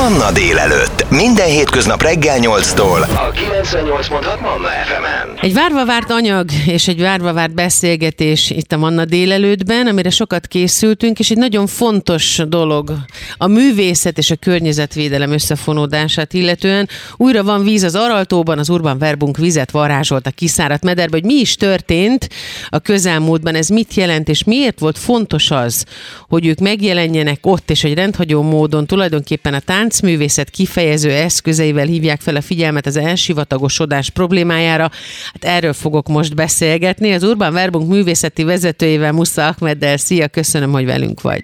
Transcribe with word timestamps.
Manna 0.00 0.32
délelőtt. 0.32 1.10
Minden 1.10 1.46
hétköznap 1.46 2.02
reggel 2.02 2.38
8-tól. 2.40 3.00
A 3.02 3.32
98.6 3.32 4.40
Manna 4.40 4.68
FM-en. 4.68 5.38
Egy 5.40 5.54
várva 5.54 5.84
várt 5.84 6.10
anyag 6.10 6.48
és 6.66 6.88
egy 6.88 7.00
várva 7.00 7.32
várt 7.32 7.54
beszélgetés 7.54 8.50
itt 8.50 8.72
a 8.72 8.76
Manna 8.76 9.04
délelőttben, 9.04 9.86
amire 9.86 10.10
sokat 10.10 10.46
készültünk, 10.46 11.18
és 11.18 11.30
egy 11.30 11.36
nagyon 11.36 11.66
fontos 11.66 12.40
dolog 12.48 12.92
a 13.36 13.46
művészet 13.46 14.18
és 14.18 14.30
a 14.30 14.36
környezetvédelem 14.36 15.32
összefonódását 15.32 16.32
illetően. 16.32 16.88
Újra 17.16 17.44
van 17.44 17.64
víz 17.64 17.82
az 17.82 17.94
Araltóban, 17.94 18.58
az 18.58 18.68
Urban 18.68 18.98
Verbunk 18.98 19.36
vizet 19.36 19.70
varázsolt 19.70 20.26
a 20.26 20.30
kiszáradt 20.30 20.84
mederbe, 20.84 21.16
hogy 21.16 21.26
mi 21.26 21.40
is 21.40 21.54
történt 21.54 22.28
a 22.68 22.78
közelmúltban, 22.78 23.54
ez 23.54 23.68
mit 23.68 23.94
jelent, 23.94 24.28
és 24.28 24.44
miért 24.44 24.78
volt 24.78 24.98
fontos 24.98 25.50
az, 25.50 25.84
hogy 26.28 26.46
ők 26.46 26.58
megjelenjenek 26.58 27.38
ott, 27.42 27.70
és 27.70 27.84
egy 27.84 27.94
rendhagyó 27.94 28.42
módon 28.42 28.86
tulajdonképpen 28.86 29.54
a 29.54 29.60
táncművészet 29.90 30.50
kifejező 30.50 31.10
eszközeivel 31.10 31.86
hívják 31.86 32.20
fel 32.20 32.36
a 32.36 32.40
figyelmet 32.40 32.86
az 32.86 32.96
elsivatagosodás 32.96 34.10
problémájára. 34.10 34.88
Hát 35.32 35.44
erről 35.44 35.72
fogok 35.72 36.08
most 36.08 36.34
beszélgetni. 36.34 37.12
Az 37.12 37.22
Urban 37.22 37.52
Verbunk 37.52 37.90
művészeti 37.90 38.44
vezetőjével, 38.44 39.12
Musza 39.12 39.46
Ahmeddel. 39.46 39.96
Szia, 39.96 40.28
köszönöm, 40.28 40.72
hogy 40.72 40.86
velünk 40.86 41.20
vagy. 41.20 41.42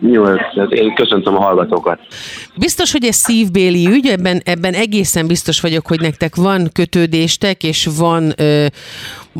Jó, 0.00 0.24
én 0.68 0.94
köszöntöm 0.94 1.36
a 1.36 1.40
hallgatókat. 1.40 1.98
Biztos, 2.56 2.92
hogy 2.92 3.04
ez 3.04 3.14
szívbéli 3.14 3.86
ügy, 3.86 4.06
ebben, 4.06 4.40
ebben 4.44 4.74
egészen 4.74 5.26
biztos 5.26 5.60
vagyok, 5.60 5.86
hogy 5.86 6.00
nektek 6.00 6.36
van 6.36 6.68
kötődéstek, 6.72 7.62
és 7.62 7.88
van 7.98 8.32
ö, 8.36 8.66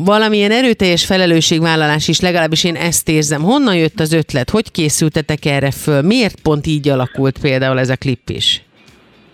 valamilyen 0.03 0.51
erőteljes 0.51 1.05
felelősségvállalás 1.05 2.07
is, 2.07 2.19
legalábbis 2.19 2.63
én 2.63 2.75
ezt 2.75 3.09
érzem. 3.09 3.41
Honnan 3.41 3.75
jött 3.75 3.99
az 3.99 4.13
ötlet? 4.13 4.49
Hogy 4.49 4.71
készültetek 4.71 5.45
erre 5.45 5.71
föl? 5.71 6.01
Miért 6.01 6.39
pont 6.39 6.67
így 6.67 6.89
alakult 6.89 7.37
például 7.37 7.79
ez 7.79 7.89
a 7.89 7.95
klip 7.95 8.29
is? 8.29 8.63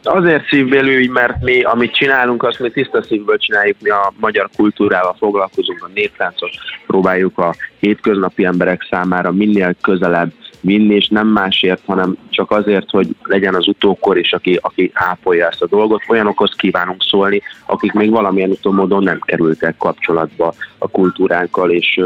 Azért 0.08 0.48
szívbélő 0.48 0.98
ügy, 0.98 1.10
mert 1.10 1.44
mi, 1.44 1.62
amit 1.62 1.96
csinálunk, 1.96 2.44
azt 2.44 2.60
mi 2.60 2.70
tiszta 2.70 3.04
szívből 3.04 3.38
csináljuk, 3.38 3.78
mi 3.82 3.90
a 3.90 4.14
magyar 4.20 4.50
kultúrával 4.56 5.16
foglalkozunk, 5.20 5.84
a 5.84 5.92
néptáncot 5.94 6.50
próbáljuk 6.88 7.38
a 7.38 7.56
hétköznapi 7.80 8.46
emberek 8.46 8.88
számára 8.90 9.32
minél 9.32 9.76
közelebb 9.82 10.32
vinni, 10.62 10.96
és 10.96 11.08
nem 11.08 11.28
másért, 11.28 11.82
hanem 11.86 12.18
csak 12.30 12.52
azért, 12.52 12.90
hogy 12.90 13.08
legyen 13.24 13.56
az 13.56 13.68
utókor 13.68 14.18
is, 14.18 14.34
aki, 14.34 14.60
aki 14.62 14.92
ápolja 14.94 15.48
ezt 15.48 15.62
a 15.62 15.68
dolgot. 15.68 16.04
Olyanokhoz 16.08 16.52
kívánunk 16.56 17.04
szólni, 17.04 17.42
akik 17.66 17.94
még 17.94 18.10
valamilyen 18.10 18.50
utómódon 18.50 19.04
nem 19.04 19.20
kerültek 19.20 19.78
kapcsolatba 19.78 20.54
a 20.78 20.88
kultúránkkal, 20.88 21.72
és 21.72 22.00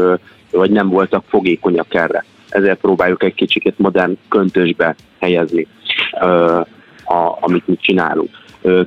vagy 0.50 0.70
nem 0.70 0.88
voltak 0.88 1.24
fogékonyak 1.28 1.94
erre. 1.94 2.24
Ezért 2.48 2.80
próbáljuk 2.80 3.22
egy 3.22 3.34
kicsit 3.34 3.78
modern 3.78 4.18
köntösbe 4.28 4.94
helyezni, 5.18 5.66
a, 7.10 7.38
amit 7.40 7.66
mi 7.66 7.76
csinálunk. 7.80 8.30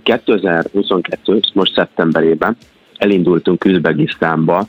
2022, 0.04 1.40
most 1.54 1.74
szeptemberében 1.74 2.58
elindultunk 2.98 3.66
Üzbegisztánba 3.66 4.68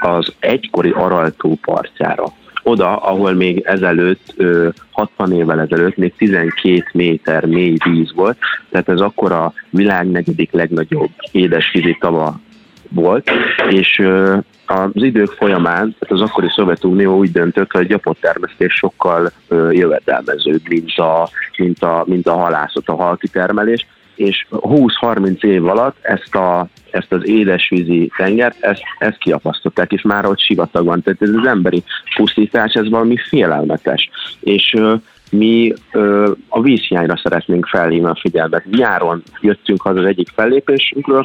az 0.00 0.32
egykori 0.38 0.90
Araltó 0.90 1.58
partjára 1.62 2.24
oda, 2.62 2.96
ahol 2.96 3.32
még 3.32 3.62
ezelőtt, 3.64 4.34
60 4.90 5.32
évvel 5.32 5.60
ezelőtt 5.60 5.96
még 5.96 6.14
12 6.16 6.84
méter 6.92 7.44
mély 7.44 7.76
víz 7.84 8.12
volt, 8.14 8.38
tehát 8.70 8.88
ez 8.88 9.00
akkor 9.00 9.32
a 9.32 9.52
világ 9.70 10.10
negyedik 10.10 10.52
legnagyobb 10.52 11.10
édesvízi 11.32 11.96
tava 12.00 12.40
volt, 12.88 13.30
és 13.70 14.02
az 14.66 14.90
idők 14.94 15.30
folyamán, 15.30 15.96
tehát 15.98 16.14
az 16.14 16.20
akkori 16.20 16.48
Szovjetunió 16.48 17.16
úgy 17.16 17.32
döntött, 17.32 17.72
hogy 17.72 17.80
a 17.80 17.88
gyapottermesztés 17.88 18.72
sokkal 18.74 19.30
jövedelmezőbb, 19.70 20.60
mint 20.68 20.98
a, 20.98 21.28
mint 21.56 21.82
a, 21.82 22.04
mint 22.06 22.26
a 22.26 22.36
halászat, 22.36 22.88
a 22.88 22.96
halkitermelés, 22.96 23.86
és 24.14 24.46
20-30 24.50 25.42
év 25.42 25.66
alatt 25.66 25.96
ezt, 26.00 26.34
a, 26.34 26.68
ezt 26.90 27.12
az 27.12 27.26
édesvízi 27.28 28.10
tengert, 28.16 28.56
ezt, 28.60 28.82
ezt 28.98 29.18
kiapasztották, 29.18 29.92
és 29.92 30.02
már 30.02 30.26
ott 30.26 30.40
sivatag 30.40 30.84
van. 30.84 31.02
Tehát 31.02 31.22
ez 31.22 31.28
az 31.28 31.46
emberi 31.46 31.82
pusztítás, 32.16 32.72
ez 32.72 32.88
valami 32.88 33.16
félelmetes. 33.28 34.10
És 34.40 34.76
mi 35.30 35.72
ö, 35.92 36.32
a 36.48 36.60
vízhiányra 36.60 37.20
szeretnénk 37.22 37.66
felhívni 37.66 38.08
a 38.08 38.18
figyelmet. 38.20 38.64
Nyáron 38.64 39.22
jöttünk 39.40 39.82
haza 39.82 39.98
az 39.98 40.06
egyik 40.06 40.28
fellépésünkről, 40.34 41.24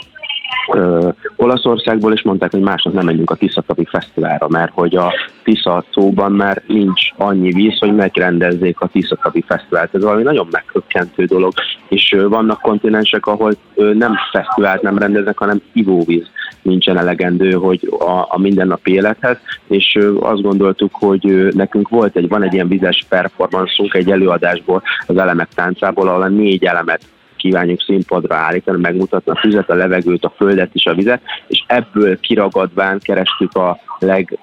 ö, 0.76 1.10
Olaszországból, 1.36 2.14
és 2.14 2.22
mondták, 2.22 2.52
hogy 2.52 2.62
másnap 2.62 2.94
nem 2.94 3.06
menjünk 3.06 3.30
a 3.30 3.36
Tiszatapi 3.36 3.86
Fesztiválra, 3.86 4.48
mert 4.48 4.72
hogy 4.74 4.96
a 4.96 5.14
Tisza 5.44 5.84
szóban 5.92 6.32
már 6.32 6.62
nincs 6.68 7.02
annyi 7.18 7.52
víz, 7.52 7.78
hogy 7.80 7.96
megrendezzék 7.96 8.80
a 8.80 8.88
Tiszatapi 8.88 9.44
Fesztivált. 9.48 9.96
Ez 9.96 10.04
valami 10.04 10.24
nagyon 10.24 10.48
megkökkentő 10.52 11.26
dolog, 11.26 11.54
és 11.88 12.12
ö, 12.12 12.28
vannak 12.28 12.62
kontinensek, 12.62 13.26
ahol 13.26 13.54
ö, 13.76 13.94
nem 13.94 14.16
fesztivált 14.32 14.82
nem 14.82 14.98
rendeznek, 14.98 15.38
hanem 15.38 15.62
ivóvíz 15.74 16.28
nincsen 16.64 16.98
elegendő 16.98 17.52
hogy 17.52 17.94
a, 18.00 18.26
a 18.28 18.40
mindennapi 18.40 18.94
élethez, 18.94 19.38
és 19.68 19.96
ö, 20.00 20.18
azt 20.20 20.42
gondoltuk, 20.42 20.96
hogy 20.96 21.30
ö, 21.30 21.50
nekünk 21.54 21.90
volt 21.90 22.16
egy, 22.16 22.28
van 22.28 22.44
egy 22.44 22.54
ilyen 22.54 22.68
vizes 22.68 23.06
performanszunk 23.10 23.94
egy 23.94 24.12
előadásból, 24.12 24.82
az 25.08 25.18
elemek 25.18 25.48
táncából, 25.56 26.08
ahol 26.08 26.22
a 26.22 26.28
négy 26.28 26.64
elemet 26.64 27.02
kívánjuk 27.44 27.82
színpadra 27.82 28.36
állítani, 28.36 28.82
megmutatni 28.82 29.32
a 29.32 29.40
füzet, 29.40 29.70
a 29.70 29.76
levegőt, 29.76 30.24
a 30.24 30.34
földet 30.38 30.70
és 30.74 30.86
a 30.86 30.94
vizet, 30.94 31.22
és 31.48 31.64
ebből 31.68 32.20
kiragadván 32.20 33.00
kerestük 33.00 33.56
a 33.56 33.80
leg, 34.00 34.38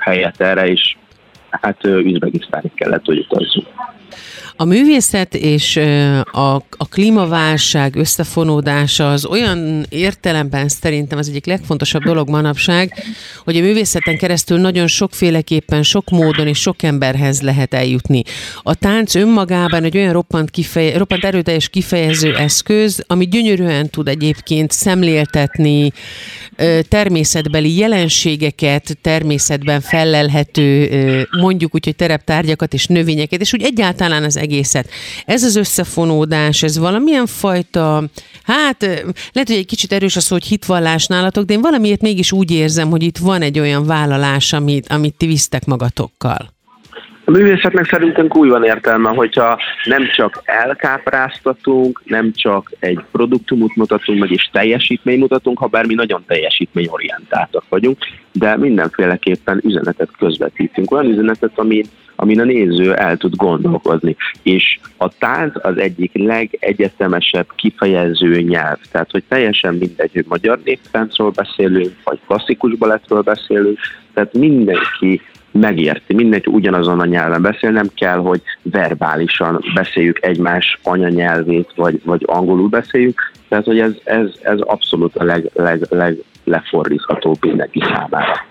helyet 0.00 0.40
erre, 0.40 0.68
és 0.68 0.96
hát 1.50 1.84
Üzbegisztánig 1.84 2.74
kellett, 2.74 3.04
hogy 3.04 3.18
utazzunk. 3.18 3.66
A 4.56 4.64
művészet 4.64 5.34
és 5.34 5.76
a, 6.30 6.54
a 6.54 6.88
klímaválság 6.90 7.96
összefonódása 7.96 9.10
az 9.10 9.24
olyan 9.24 9.86
értelemben 9.88 10.68
szerintem 10.68 11.18
az 11.18 11.28
egyik 11.28 11.46
legfontosabb 11.46 12.02
dolog 12.02 12.28
manapság, 12.28 12.92
hogy 13.44 13.56
a 13.56 13.60
művészeten 13.60 14.18
keresztül 14.18 14.58
nagyon 14.58 14.86
sokféleképpen, 14.86 15.82
sok 15.82 16.10
módon 16.10 16.46
és 16.46 16.58
sok 16.58 16.82
emberhez 16.82 17.42
lehet 17.42 17.74
eljutni. 17.74 18.22
A 18.62 18.74
tánc 18.74 19.14
önmagában 19.14 19.84
egy 19.84 19.96
olyan 19.96 20.12
roppant, 20.12 20.50
kifeje, 20.50 20.98
roppant 20.98 21.24
erőteljes 21.24 21.68
kifejező 21.68 22.36
eszköz, 22.36 23.04
ami 23.06 23.28
gyönyörűen 23.28 23.90
tud 23.90 24.08
egyébként 24.08 24.70
szemléltetni 24.70 25.92
természetbeli 26.88 27.76
jelenségeket, 27.76 28.98
természetben 29.02 29.80
fellelhető, 29.80 31.28
mondjuk 31.30 31.74
úgy, 31.74 31.84
hogy 31.84 31.96
tereptárgyakat 31.96 32.74
és 32.74 32.86
növényeket, 32.86 33.40
és 33.40 33.52
úgy 33.52 33.62
egyáltalán 33.62 33.95
az 34.00 34.36
egészet. 34.36 34.88
Ez 35.26 35.42
az 35.42 35.56
összefonódás, 35.56 36.62
ez 36.62 36.78
valamilyen 36.78 37.26
fajta, 37.26 38.04
hát 38.42 38.82
lehet, 39.32 39.48
hogy 39.48 39.56
egy 39.56 39.66
kicsit 39.66 39.92
erős 39.92 40.16
a 40.16 40.20
szó, 40.20 40.34
hogy 40.34 40.46
hitvallás 40.46 41.06
nálatok, 41.06 41.44
de 41.44 41.54
én 41.54 41.60
valamiért 41.60 42.00
mégis 42.00 42.32
úgy 42.32 42.50
érzem, 42.50 42.90
hogy 42.90 43.02
itt 43.02 43.18
van 43.18 43.42
egy 43.42 43.58
olyan 43.58 43.86
vállalás, 43.86 44.52
amit, 44.52 44.86
amit 44.88 45.14
ti 45.16 45.26
visztek 45.26 45.64
magatokkal. 45.64 46.54
A 47.28 47.30
művészetnek 47.30 47.86
szerintünk 47.90 48.36
úgy 48.36 48.48
van 48.48 48.64
értelme, 48.64 49.08
hogyha 49.08 49.58
nem 49.84 50.02
csak 50.16 50.42
elkápráztatunk, 50.44 52.02
nem 52.04 52.32
csak 52.34 52.72
egy 52.78 53.00
produktumot 53.12 53.74
mutatunk 53.74 54.18
meg, 54.18 54.30
és 54.30 54.48
teljesítmény 54.52 55.18
mutatunk, 55.18 55.58
ha 55.58 55.66
bár 55.66 55.86
mi 55.86 55.94
nagyon 55.94 56.24
teljesítményorientáltak 56.26 57.64
vagyunk, 57.68 57.98
de 58.32 58.56
mindenféleképpen 58.56 59.60
üzenetet 59.64 60.10
közvetítünk. 60.18 60.90
Olyan 60.90 61.06
üzenetet, 61.06 61.52
ami, 61.54 61.82
amin 62.16 62.40
a 62.40 62.44
néző 62.44 62.94
el 62.94 63.16
tud 63.16 63.36
gondolkozni. 63.36 64.16
És 64.42 64.78
a 64.96 65.08
tánc 65.18 65.64
az 65.66 65.78
egyik 65.78 66.10
legegyetemesebb 66.14 67.46
kifejező 67.54 68.40
nyelv. 68.40 68.78
Tehát, 68.90 69.10
hogy 69.10 69.24
teljesen 69.28 69.74
mindegy, 69.74 70.12
hogy 70.12 70.24
magyar 70.28 70.60
néptáncról 70.64 71.30
beszélünk, 71.30 71.92
vagy 72.04 72.18
klasszikus 72.26 72.74
balettről 72.74 73.22
beszélünk, 73.22 73.78
tehát 74.14 74.32
mindenki 74.32 75.20
megérti, 75.50 76.14
mindenki 76.14 76.50
ugyanazon 76.50 77.00
a 77.00 77.04
nyelven 77.04 77.42
beszél, 77.42 77.70
nem 77.70 77.88
kell, 77.94 78.18
hogy 78.18 78.40
verbálisan 78.62 79.64
beszéljük 79.74 80.24
egymás 80.24 80.78
anyanyelvét, 80.82 81.72
vagy, 81.74 82.00
vagy 82.04 82.22
angolul 82.26 82.68
beszéljük, 82.68 83.32
tehát 83.48 83.64
hogy 83.64 83.78
ez, 83.78 83.92
ez, 84.04 84.26
ez 84.42 84.58
abszolút 84.60 85.16
a 85.16 85.24
leg, 85.24 85.50
leg, 85.54 85.86
leg 85.88 86.16
lefordíthatóbb 86.46 87.36
mindenki 87.40 87.82
számára. 87.94 88.44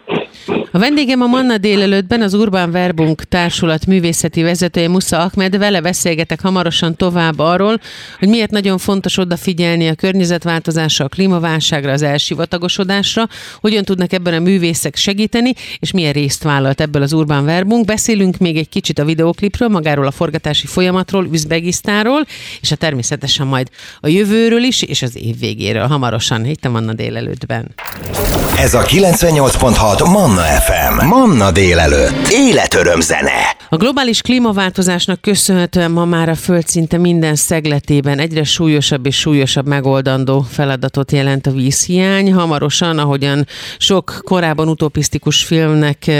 A 0.71 0.79
vendégem 0.79 1.21
a 1.21 1.27
Manna 1.27 1.57
délelőttben 1.57 2.21
az 2.21 2.33
Urban 2.33 2.71
Verbunk 2.71 3.23
társulat 3.23 3.85
művészeti 3.85 4.43
vezetője 4.43 4.89
Musza 4.89 5.19
Ahmed. 5.19 5.57
Vele 5.57 5.81
beszélgetek 5.81 6.41
hamarosan 6.41 6.95
tovább 6.95 7.39
arról, 7.39 7.79
hogy 8.19 8.27
miért 8.27 8.51
nagyon 8.51 8.77
fontos 8.77 9.17
odafigyelni 9.17 9.87
a 9.87 9.95
környezetváltozásra, 9.95 11.05
a 11.05 11.07
klímaválságra, 11.07 11.91
az 11.91 12.01
elsivatagosodásra, 12.01 13.27
hogyan 13.61 13.83
tudnak 13.83 14.13
ebben 14.13 14.33
a 14.33 14.39
művészek 14.39 14.95
segíteni, 14.95 15.53
és 15.79 15.91
milyen 15.91 16.13
részt 16.13 16.43
vállalt 16.43 16.81
ebből 16.81 17.01
az 17.01 17.13
Urban 17.13 17.45
Verbunk. 17.45 17.85
Beszélünk 17.85 18.37
még 18.37 18.57
egy 18.57 18.69
kicsit 18.69 18.99
a 18.99 19.05
videoklipről, 19.05 19.69
magáról 19.69 20.07
a 20.07 20.11
forgatási 20.11 20.67
folyamatról, 20.67 21.27
Üzbegisztáról, 21.31 22.25
és 22.61 22.71
a 22.71 22.75
természetesen 22.75 23.47
majd 23.47 23.69
a 23.99 24.07
jövőről 24.07 24.63
is, 24.63 24.81
és 24.81 25.01
az 25.01 25.17
év 25.17 25.39
végéről 25.39 25.87
hamarosan, 25.87 26.45
itt 26.45 26.65
a 26.65 26.69
Manna 26.69 26.93
délelőttben. 26.93 27.73
Thank 27.85 28.39
you. 28.39 28.44
Ez 28.57 28.73
a 28.73 28.81
98.6 28.81 30.11
Manna 30.11 30.41
FM. 30.41 31.05
Manna 31.05 31.51
délelőtt. 31.51 32.27
Életöröm 32.29 32.99
zene. 32.99 33.55
A 33.69 33.77
globális 33.77 34.21
klímaváltozásnak 34.21 35.21
köszönhetően 35.21 35.91
ma 35.91 36.05
már 36.05 36.29
a 36.29 36.35
föld 36.35 36.67
szinte 36.67 36.97
minden 36.97 37.35
szegletében 37.35 38.19
egyre 38.19 38.43
súlyosabb 38.43 39.05
és 39.05 39.19
súlyosabb 39.19 39.67
megoldandó 39.67 40.45
feladatot 40.49 41.11
jelent 41.11 41.47
a 41.47 41.51
vízhiány. 41.51 42.33
Hamarosan, 42.33 42.97
ahogyan 42.97 43.47
sok 43.77 44.19
korábban 44.23 44.67
utopisztikus 44.67 45.43
filmnek, 45.43 46.11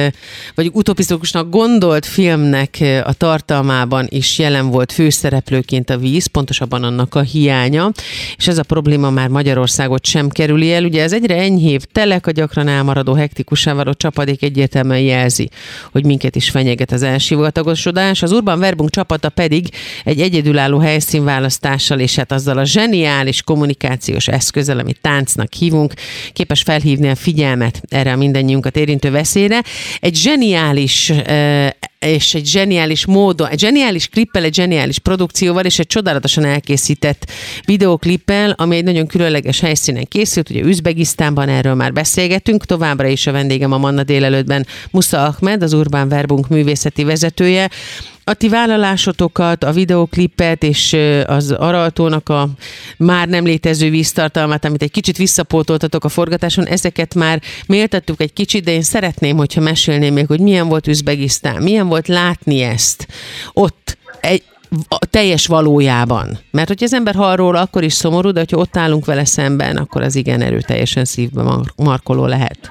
vagy 0.56 0.70
utopisztikusnak 0.74 1.50
gondolt 1.50 2.06
filmnek 2.06 2.78
a 3.04 3.14
tartalmában 3.14 4.06
is 4.10 4.40
jelen 4.40 4.70
volt 4.70 4.92
főszereplőként 4.92 5.90
a 5.90 5.98
víz, 5.98 6.26
pontosabban 6.26 6.84
annak 6.84 7.16
a 7.16 7.22
hiánya, 7.22 7.92
és 8.38 8.48
ez 8.48 8.58
a 8.58 8.64
probléma 8.64 9.10
már 9.10 9.28
Magyarországot 9.28 10.06
sem 10.06 10.30
kerüli 10.30 10.74
el. 10.74 10.84
Ugye 10.84 11.04
ez 11.04 11.14
egyre 11.14 11.36
enyhébb 11.36 11.84
telek, 11.84 12.25
a 12.28 12.32
gyakran 12.32 12.68
elmaradó 12.68 13.14
hektikusá 13.14 13.74
való 13.74 13.94
csapadék 13.94 14.44
egyértelműen 14.44 15.00
jelzi, 15.00 15.50
hogy 15.92 16.06
minket 16.06 16.36
is 16.36 16.50
fenyeget 16.50 16.92
az 16.92 17.04
elsivatagosodás. 17.04 18.22
Az 18.22 18.32
Urban 18.32 18.60
Verbunk 18.60 18.90
csapata 18.90 19.30
pedig 19.30 19.70
egy 20.04 20.22
egyedülálló 20.22 20.80
helyszínválasztással 20.80 22.00
és 22.00 22.16
hát 22.16 22.32
azzal 22.32 22.58
a 22.58 22.64
zseniális 22.66 23.42
kommunikációs 23.42 24.28
eszközzel, 24.28 24.80
amit 24.80 25.02
táncnak 25.02 25.54
hívunk, 25.54 25.94
képes 26.34 26.62
felhívni 26.62 27.10
a 27.10 27.16
figyelmet 27.16 27.82
erre 27.90 28.12
a 28.12 28.16
mindannyiunkat 28.16 28.78
érintő 28.78 29.12
veszélyre. 29.12 29.62
Egy 30.00 30.16
zseniális 30.16 31.12
és 32.06 32.34
egy 32.34 32.46
zseniális 32.46 33.06
módon, 33.06 33.48
egy 33.48 33.60
zseniális 33.60 34.08
klippel, 34.08 34.44
egy 34.44 34.54
zseniális 34.54 35.00
produkcióval, 35.00 35.66
és 35.66 35.80
egy 35.80 35.88
csodálatosan 35.88 36.46
elkészített 36.46 37.32
videoklippel, 37.66 38.52
ami 38.58 38.76
egy 38.76 38.84
nagyon 38.84 39.08
különleges 39.08 39.60
helyszínen 39.60 40.06
készült, 40.06 40.50
ugye 40.50 40.62
Üzbegisztánban 40.62 41.50
erről 41.50 41.74
már 41.74 41.94
beszélgetünk, 41.94 42.66
továbbra 42.66 43.08
is 43.08 43.28
a 43.28 43.32
vendégem 43.32 43.72
a 43.72 43.78
Manna 43.78 44.04
délelőttben 44.04 44.68
Musa 44.92 45.24
Ahmed, 45.24 45.64
az 45.64 45.74
Urbán 45.74 46.10
Verbunk 46.10 46.48
művészeti 46.48 47.04
vezetője, 47.04 47.70
a 48.28 48.34
ti 48.34 48.50
vállalásotokat, 48.50 49.64
a 49.64 49.72
videoklipet 49.72 50.64
és 50.64 50.98
az 51.26 51.52
Araltónak 51.52 52.30
a 52.30 52.50
már 52.98 53.28
nem 53.28 53.46
létező 53.46 53.90
víztartalmát, 53.90 54.66
amit 54.66 54.82
egy 54.82 54.92
kicsit 54.92 55.18
visszapótoltatok 55.18 56.04
a 56.04 56.10
forgatáson, 56.10 56.66
ezeket 56.68 57.16
már 57.16 57.42
méltattuk 57.68 58.22
egy 58.22 58.34
kicsit, 58.34 58.64
de 58.64 58.72
én 58.72 58.82
szeretném, 58.82 59.38
hogyha 59.38 59.62
mesélném 59.62 60.14
még, 60.14 60.28
hogy 60.28 60.40
milyen 60.40 60.68
volt 60.68 60.88
Üzbegisztán, 60.88 61.64
milyen 61.64 61.88
volt 61.88 62.08
látni 62.08 62.62
ezt 62.62 63.08
ott, 63.54 63.98
egy, 64.22 64.44
a 64.88 65.06
teljes 65.06 65.48
valójában. 65.48 66.40
Mert 66.52 66.68
hogy 66.68 66.84
az 66.84 66.94
ember 66.94 67.16
hall 67.16 67.56
akkor 67.56 67.84
is 67.84 67.94
szomorú, 67.94 68.32
de 68.32 68.40
hogyha 68.40 68.58
ott 68.58 68.78
állunk 68.78 69.06
vele 69.06 69.26
szemben, 69.26 69.78
akkor 69.78 70.02
az 70.02 70.16
igen 70.16 70.42
erőteljesen 70.42 71.06
szívbe 71.06 71.44
markoló 71.76 72.26
lehet 72.26 72.70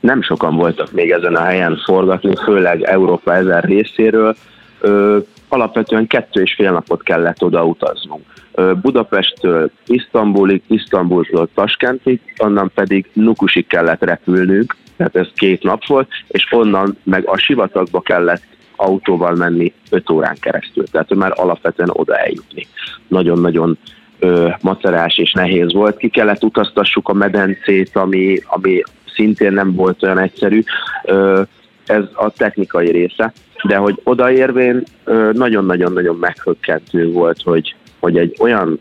nem 0.00 0.22
sokan 0.22 0.56
voltak 0.56 0.92
még 0.92 1.10
ezen 1.10 1.34
a 1.34 1.42
helyen 1.42 1.80
forgatni, 1.84 2.34
főleg 2.44 2.82
Európa 2.82 3.34
ezer 3.34 3.64
részéről. 3.64 4.36
Ö, 4.80 5.18
alapvetően 5.48 6.06
kettő 6.06 6.42
és 6.42 6.54
fél 6.54 6.72
napot 6.72 7.02
kellett 7.02 7.42
oda 7.42 7.64
utaznunk. 7.64 8.22
Ö, 8.54 8.72
Budapesttől 8.82 9.70
Isztambulig, 9.86 10.62
Isztambultól 10.66 11.48
Taskentig, 11.54 12.20
onnan 12.38 12.70
pedig 12.74 13.10
Nukusig 13.12 13.66
kellett 13.66 14.04
repülnünk, 14.04 14.76
tehát 14.96 15.16
ez 15.16 15.28
két 15.34 15.62
nap 15.62 15.86
volt, 15.86 16.08
és 16.28 16.46
onnan 16.50 16.96
meg 17.02 17.28
a 17.28 17.38
sivatagba 17.38 18.00
kellett 18.00 18.42
autóval 18.76 19.34
menni 19.34 19.72
5 19.90 20.10
órán 20.10 20.36
keresztül, 20.40 20.84
tehát 20.84 21.14
már 21.14 21.32
alapvetően 21.34 21.90
oda 21.92 22.16
eljutni. 22.16 22.66
Nagyon-nagyon 23.08 23.78
ö, 24.18 24.48
macerás 24.60 25.18
és 25.18 25.32
nehéz 25.32 25.72
volt. 25.72 25.96
Ki 25.96 26.08
kellett 26.08 26.44
utaztassuk 26.44 27.08
a 27.08 27.12
medencét, 27.12 27.96
ami, 27.96 28.38
ami 28.46 28.82
szintén 29.18 29.52
nem 29.52 29.74
volt 29.74 30.02
olyan 30.02 30.18
egyszerű. 30.18 30.62
Ez 31.86 32.02
a 32.12 32.30
technikai 32.30 32.90
része, 32.90 33.32
de 33.62 33.76
hogy 33.76 34.00
odaérvén 34.04 34.82
nagyon-nagyon-nagyon 35.32 36.16
meghökkentő 36.16 37.10
volt, 37.10 37.42
hogy, 37.42 37.74
hogy 38.00 38.18
egy 38.18 38.36
olyan 38.40 38.80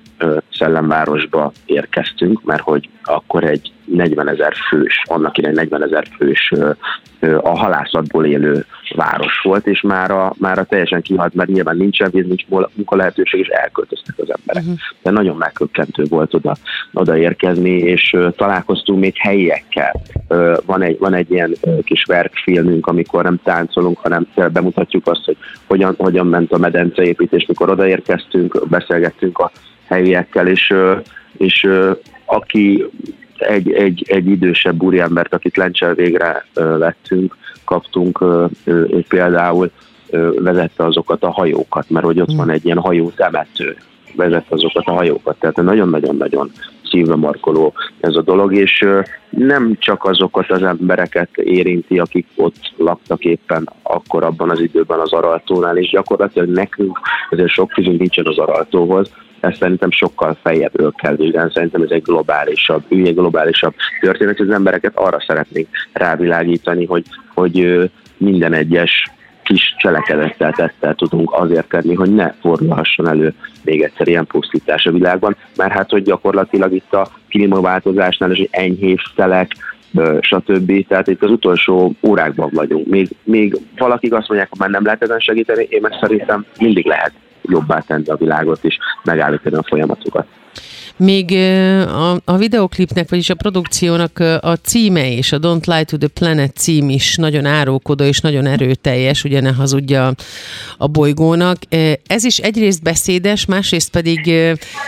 szellemvárosba 0.51 1.51
érkeztünk, 1.66 2.44
mert 2.44 2.62
hogy 2.62 2.89
akkor 3.04 3.44
egy 3.44 3.72
40 3.86 4.30
ezer 4.30 4.54
fős, 4.69 5.01
annak 5.04 5.38
idején 5.38 5.56
40 5.56 5.84
ezer 5.84 6.07
fős 6.18 6.54
a 7.19 7.57
halászatból 7.57 8.25
élő 8.25 8.66
város 8.97 9.41
volt, 9.44 9.67
és 9.67 9.81
már 9.81 10.11
a, 10.11 10.33
már 10.38 10.59
a 10.59 10.63
teljesen 10.63 11.01
kihalt, 11.01 11.33
mert 11.33 11.49
nyilván 11.49 11.77
nincsen 11.77 12.09
víz, 12.11 12.25
nincs 12.25 12.45
munka 12.73 12.95
lehetőség, 12.95 13.39
és 13.39 13.47
elköltöztek 13.47 14.15
az 14.17 14.33
emberek. 14.38 14.63
Uh-huh. 14.63 14.79
De 15.01 15.11
nagyon 15.11 15.35
megkökkentő 15.35 16.03
volt 16.09 16.33
oda, 16.33 16.55
oda 16.94 17.17
érkezni, 17.17 17.77
és 17.77 18.13
uh, 18.13 18.35
találkoztunk 18.35 18.99
még 18.99 19.17
helyiekkel. 19.17 20.01
Uh, 20.27 20.57
van, 20.65 20.81
egy, 20.81 20.97
van 20.99 21.13
egy 21.13 21.31
ilyen 21.31 21.53
uh, 21.61 21.83
kis 21.83 22.03
verkfilmünk, 22.03 22.88
amikor 22.88 23.23
nem 23.23 23.39
táncolunk, 23.44 23.97
hanem 23.97 24.27
bemutatjuk 24.53 25.07
azt, 25.07 25.25
hogy 25.25 25.38
hogyan, 25.67 25.95
hogyan 25.97 26.27
ment 26.27 26.51
a 26.51 26.57
medenceépítés, 26.57 27.45
mikor 27.45 27.69
odaérkeztünk, 27.69 28.67
beszélgettünk 28.69 29.38
a 29.38 29.51
helyiekkel, 29.88 30.47
és, 30.47 30.73
és 31.38 31.67
aki 32.25 32.85
egy, 33.38 33.71
egy, 33.71 34.05
egy 34.07 34.27
idősebb 34.27 34.83
úriembert, 34.83 35.33
akit 35.33 35.57
Lencsel 35.57 35.93
végre 35.93 36.45
vettünk, 36.53 37.38
kaptunk, 37.67 38.21
ő 38.63 39.05
például 39.07 39.71
vezette 40.35 40.85
azokat 40.85 41.23
a 41.23 41.31
hajókat, 41.31 41.89
mert 41.89 42.05
hogy 42.05 42.21
ott 42.21 42.33
van 42.35 42.49
egy 42.49 42.65
ilyen 42.65 42.79
hajó 42.79 43.11
temető, 43.15 43.77
vezette 44.15 44.55
azokat 44.55 44.85
a 44.85 44.93
hajókat. 44.93 45.39
Tehát 45.39 45.55
nagyon-nagyon-nagyon 45.55 46.51
szívbe 46.89 47.15
markoló 47.15 47.73
ez 47.99 48.15
a 48.15 48.21
dolog, 48.21 48.53
és 48.53 48.85
nem 49.29 49.75
csak 49.79 50.05
azokat 50.05 50.49
az 50.51 50.63
embereket 50.63 51.37
érinti, 51.37 51.99
akik 51.99 52.27
ott 52.35 52.73
laktak 52.77 53.23
éppen 53.23 53.69
akkor 53.81 54.23
abban 54.23 54.49
az 54.49 54.59
időben 54.59 54.99
az 54.99 55.13
Araltónál, 55.13 55.77
és 55.77 55.89
gyakorlatilag 55.89 56.49
nekünk 56.49 56.99
azért 57.29 57.49
sok 57.49 57.69
közünk 57.69 57.99
nincsen 57.99 58.25
az 58.25 58.37
Araltóhoz, 58.37 59.11
ezt 59.39 59.57
szerintem 59.57 59.92
sokkal 59.92 60.38
fejebbről 60.42 60.92
kell 60.92 61.16
vizsgálni, 61.16 61.51
szerintem 61.54 61.81
ez 61.81 61.89
egy 61.89 62.01
globálisabb, 62.01 62.84
egy 62.89 63.16
globálisabb 63.16 63.74
történet, 64.00 64.39
az 64.39 64.50
embereket 64.50 64.95
arra 64.95 65.24
szeretnénk 65.28 65.68
rávilágítani, 65.94 66.86
hogy, 66.86 67.04
hogy 67.34 67.89
minden 68.18 68.54
egyes 68.54 69.12
kis 69.44 69.75
cselekedettel, 69.78 70.51
tettel 70.51 70.95
tudunk 70.95 71.34
azért 71.34 71.68
tenni, 71.68 71.94
hogy 71.94 72.13
ne 72.13 72.34
fordulhasson 72.42 73.07
elő 73.07 73.34
még 73.63 73.81
egyszer 73.81 74.07
ilyen 74.07 74.25
pusztítás 74.25 74.86
a 74.86 74.92
világban, 74.92 75.36
mert 75.56 75.72
hát, 75.72 75.89
hogy 75.89 76.04
gyakorlatilag 76.04 76.74
itt 76.74 76.94
a 76.94 77.10
klímaváltozásnál 77.30 78.31
is 78.31 78.48
enyhébb 78.51 79.00
szelek, 79.16 79.51
stb. 80.22 80.88
Tehát 80.88 81.07
itt 81.07 81.24
az 81.24 81.31
utolsó 81.31 81.94
órákban 82.01 82.50
vagyunk. 82.54 82.88
Még, 82.88 83.10
még 83.24 83.57
valakik 83.78 84.13
azt 84.13 84.28
mondják, 84.28 84.50
hogy 84.50 84.60
már 84.60 84.69
nem 84.69 84.86
lehet 84.86 85.01
ezen 85.01 85.19
segíteni, 85.19 85.68
én 85.69 85.81
meg 85.81 85.98
szerintem 86.01 86.45
mindig 86.60 86.86
lehet 86.86 87.12
jobbá 87.47 87.79
tenni 87.79 88.07
a 88.07 88.15
világot 88.15 88.63
és 88.63 88.77
megállítani 89.03 89.55
a 89.55 89.63
folyamatokat. 89.63 90.27
Még 90.98 91.32
a, 91.88 92.22
a 92.25 92.38
videoklipnek, 92.38 93.10
vagyis 93.10 93.30
a 93.30 93.36
produkciónak 93.36 94.20
a 94.39 94.56
címe 94.63 95.12
és 95.12 95.32
a 95.32 95.39
Don't 95.39 95.66
Lie 95.66 95.84
to 95.84 95.98
the 95.98 96.08
Planet 96.08 96.56
cím 96.56 96.89
is 96.89 97.16
nagyon 97.16 97.46
árókodó 97.46 98.04
és 98.04 98.20
nagyon 98.20 98.46
erőteljes, 98.46 99.24
ugye 99.24 99.42
ne 99.42 99.51
hazudja 99.51 100.13
a 100.77 100.88
bolygónak. 100.88 101.58
Ez 102.08 102.24
is 102.24 102.38
egyrészt 102.38 102.84
beszédes, 102.84 103.46
másrészt 103.46 103.89
pedig 103.89 104.34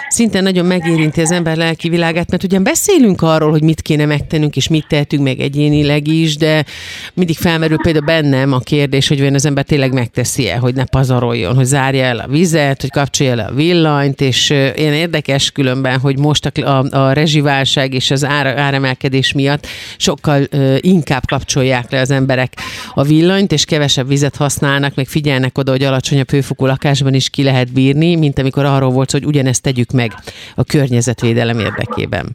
szinte 0.10 0.42
nagyon 0.42 0.66
megérinti 0.66 1.22
az 1.22 1.32
ember 1.32 1.58
lelki 1.58 1.90
világát, 1.90 2.30
mert 2.30 2.44
ugyan 2.44 2.64
beszélünk 2.64 3.22
arról, 3.22 3.52
hogy 3.52 3.64
mit 3.64 3.82
kéne 3.82 4.06
megtennünk, 4.06 4.56
és 4.56 4.68
mit 4.68 4.88
tehetünk 4.88 5.24
meg 5.24 5.40
egyénileg 5.40 6.08
is, 6.08 6.38
de 6.38 6.66
mindig 7.14 7.38
felmerül 7.38 7.78
például 7.78 8.06
bennem 8.06 8.54
a 8.54 8.60
kérdés, 8.60 9.08
hogy 9.08 9.22
az 9.22 9.46
ember 9.46 9.64
tényleg 9.64 9.94
megteszi-e, 9.94 10.58
hogy 10.58 10.76
ne 10.76 10.86
pazaroljon, 10.86 11.56
hogy 11.56 11.66
zárja 11.66 12.04
el 12.04 12.20
a 12.20 12.28
vizet, 12.28 12.82
hogy 12.82 12.92
kapcsolja 12.92 13.36
le 13.36 13.44
a 13.44 13.54
villanyt, 13.54 14.22
és 14.22 14.50
ilyen 14.50 14.94
érdekes 14.94 15.52
különben, 15.52 15.98
hogy 16.02 16.18
most 16.18 16.46
a, 16.46 16.62
a, 16.62 16.84
a 16.92 17.14
rezsiválság 17.14 17.94
és 17.94 18.12
az 18.12 18.26
ár, 18.26 18.46
áremelkedés 18.46 19.34
miatt 19.34 19.68
sokkal 19.98 20.42
ö, 20.52 20.76
inkább 20.80 21.26
kapcsolják 21.28 21.92
le 21.92 22.00
az 22.00 22.12
emberek 22.12 22.54
a 22.94 23.04
villanyt, 23.04 23.52
és 23.52 23.66
kevesebb 23.66 24.08
vizet 24.08 24.36
használnak, 24.36 24.96
meg 24.96 25.06
figyelnek 25.06 25.58
oda, 25.58 25.72
hogy 25.72 25.84
alacsonyabb 25.84 26.30
hőfokú 26.30 26.66
lakásban 26.66 27.14
is 27.14 27.30
ki 27.30 27.44
lehet 27.44 27.74
bírni, 27.74 28.16
mint 28.16 28.40
amikor 28.40 28.66
arról 28.66 28.92
volt, 28.92 29.12
hogy 29.12 29.26
ugyanezt 29.26 29.64
tegyük 29.64 29.92
meg 29.92 30.12
a 30.56 30.64
környezetvédelem 30.64 31.60
érdekében. 31.60 32.26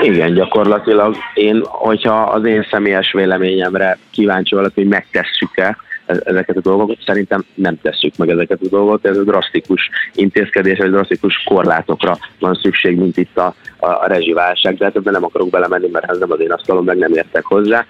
Igen, 0.00 0.34
gyakorlatilag 0.34 1.16
én, 1.34 1.62
hogyha 1.64 2.22
az 2.22 2.44
én 2.44 2.66
személyes 2.70 3.12
véleményemre 3.12 3.98
kíváncsi 4.10 4.54
valaki, 4.54 4.80
hogy 4.80 4.88
megtesszük-e, 4.88 5.76
ezeket 6.06 6.56
a 6.56 6.60
dolgokat. 6.60 6.96
Szerintem 7.06 7.44
nem 7.54 7.80
tesszük 7.80 8.16
meg 8.16 8.28
ezeket 8.28 8.60
a 8.62 8.68
dolgokat, 8.68 9.06
ez 9.06 9.16
a 9.16 9.22
drasztikus 9.22 9.90
intézkedés, 10.14 10.78
egy 10.78 10.90
drasztikus 10.90 11.42
korlátokra 11.44 12.18
van 12.38 12.58
szükség, 12.62 12.96
mint 12.96 13.16
itt 13.16 13.36
a, 13.36 13.54
a 13.78 14.06
rezsiválság, 14.06 14.76
de 14.76 14.84
hát 14.84 14.96
ebben 14.96 15.12
nem 15.12 15.24
akarok 15.24 15.50
belemenni, 15.50 15.88
mert 15.92 16.10
ez 16.10 16.18
nem 16.18 16.30
az 16.30 16.40
én 16.40 16.52
asztalom, 16.52 16.84
meg 16.84 16.96
nem 16.98 17.12
értek 17.12 17.44
hozzá. 17.44 17.86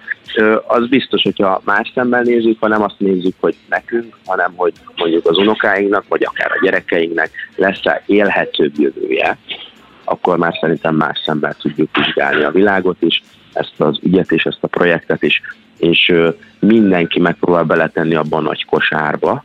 Az 0.67 0.87
biztos, 0.87 1.21
hogyha 1.21 1.61
más 1.65 1.91
szemmel 1.95 2.21
nézzük, 2.21 2.57
ha 2.59 2.67
nem 2.67 2.81
azt 2.81 2.99
nézzük, 2.99 3.35
hogy 3.39 3.55
nekünk, 3.69 4.17
hanem 4.25 4.53
hogy 4.55 4.73
mondjuk 4.95 5.25
az 5.27 5.37
unokáinknak, 5.37 6.03
vagy 6.07 6.23
akár 6.23 6.51
a 6.51 6.59
gyerekeinknek 6.63 7.29
lesz-e 7.55 8.03
élhetőbb 8.05 8.73
jövője, 8.77 9.37
akkor 10.09 10.37
már 10.37 10.57
szerintem 10.59 10.95
más 10.95 11.21
szemmel 11.25 11.53
tudjuk 11.53 11.97
vizsgálni 11.97 12.43
a 12.43 12.51
világot 12.51 13.01
is, 13.01 13.23
ezt 13.53 13.73
az 13.77 13.99
ügyet 14.01 14.31
és 14.31 14.43
ezt 14.43 14.57
a 14.61 14.67
projektet 14.67 15.23
is, 15.23 15.41
és 15.77 16.13
mindenki 16.59 17.19
megpróbál 17.19 17.63
beletenni 17.63 18.15
abban 18.15 18.39
a 18.39 18.47
nagy 18.47 18.65
kosárba, 18.65 19.43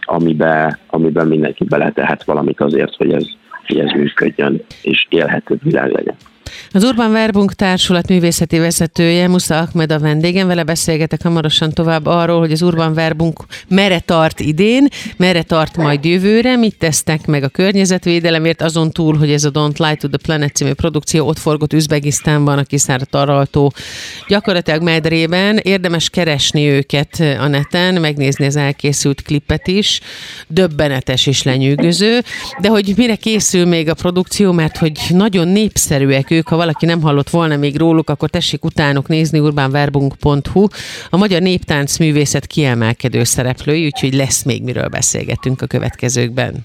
amiben, 0.00 0.78
amiben 0.86 1.26
mindenki 1.26 1.64
beletehet 1.64 2.24
valamit 2.24 2.60
azért, 2.60 2.96
hogy 2.96 3.12
ez, 3.12 3.24
hogy 3.66 3.78
ez 3.78 3.90
működjön, 3.90 4.64
és 4.82 5.06
élhető 5.08 5.58
világ 5.62 5.90
legyen. 5.90 6.16
Az 6.72 6.84
Urban 6.84 7.12
Verbunk 7.12 7.54
Társulat 7.54 8.08
művészeti 8.08 8.58
vezetője, 8.58 9.28
Musza 9.28 9.58
Ahmed 9.58 9.92
a 9.92 9.98
vendégem, 9.98 10.46
vele 10.46 10.62
beszélgetek 10.62 11.22
hamarosan 11.22 11.72
tovább 11.72 12.06
arról, 12.06 12.38
hogy 12.38 12.52
az 12.52 12.62
Urban 12.62 12.94
Verbunk 12.94 13.44
merre 13.68 13.98
tart 13.98 14.40
idén, 14.40 14.88
merre 15.16 15.42
tart 15.42 15.76
majd 15.76 16.04
jövőre, 16.04 16.56
mit 16.56 16.78
tesznek 16.78 17.26
meg 17.26 17.42
a 17.42 17.48
környezetvédelemért, 17.48 18.62
azon 18.62 18.90
túl, 18.90 19.16
hogy 19.16 19.30
ez 19.30 19.44
a 19.44 19.50
Don't 19.50 19.76
Lie 19.76 19.94
to 19.94 20.08
the 20.08 20.18
Planet 20.22 20.54
című 20.54 20.72
produkció 20.72 21.26
ott 21.26 21.38
forgott 21.38 21.72
Üzbegisztánban, 21.72 22.58
a 22.58 22.62
kiszáradt 22.62 23.14
araltó 23.14 23.72
gyakorlatilag 24.28 24.82
medrében. 24.82 25.56
Érdemes 25.62 26.10
keresni 26.10 26.68
őket 26.68 27.20
a 27.38 27.46
neten, 27.46 28.00
megnézni 28.00 28.46
az 28.46 28.56
elkészült 28.56 29.22
klipet 29.22 29.66
is, 29.66 30.00
döbbenetes 30.48 31.26
és 31.26 31.42
lenyűgöző, 31.42 32.22
de 32.60 32.68
hogy 32.68 32.92
mire 32.96 33.16
készül 33.16 33.66
még 33.66 33.88
a 33.88 33.94
produkció, 33.94 34.52
mert 34.52 34.76
hogy 34.76 34.98
nagyon 35.08 35.48
népszerűek 35.48 36.30
ők, 36.30 36.41
ha 36.48 36.56
valaki 36.56 36.86
nem 36.86 37.02
hallott 37.02 37.30
volna 37.30 37.56
még 37.56 37.78
róluk, 37.78 38.10
akkor 38.10 38.30
tessék 38.30 38.64
utánuk 38.64 39.08
nézni 39.08 39.38
urbánverbunk.hu. 39.38 40.66
A 41.10 41.16
magyar 41.16 41.40
néptánc 41.40 41.98
művészet 41.98 42.46
kiemelkedő 42.46 43.24
szereplői, 43.24 43.84
úgyhogy 43.84 44.14
lesz 44.14 44.42
még 44.42 44.62
miről 44.62 44.88
beszélgetünk 44.88 45.62
a 45.62 45.66
következőkben. 45.66 46.60